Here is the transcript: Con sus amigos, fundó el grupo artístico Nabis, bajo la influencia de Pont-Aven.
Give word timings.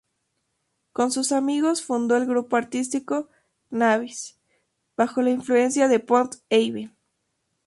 Con 0.93 1.11
sus 1.11 1.31
amigos, 1.31 1.83
fundó 1.83 2.17
el 2.17 2.25
grupo 2.25 2.55
artístico 2.57 3.29
Nabis, 3.69 4.35
bajo 4.97 5.21
la 5.21 5.29
influencia 5.29 5.87
de 5.87 5.99
Pont-Aven. 5.99 6.95